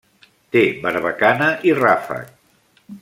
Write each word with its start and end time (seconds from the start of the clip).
Té 0.55 0.63
barbacana 0.85 1.51
i 1.73 1.77
ràfec. 1.81 2.33